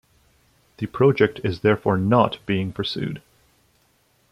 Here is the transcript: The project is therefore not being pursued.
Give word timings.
The 0.77 0.87
project 0.87 1.41
is 1.43 1.59
therefore 1.59 1.95
not 1.95 2.43
being 2.47 2.73
pursued. 2.73 3.21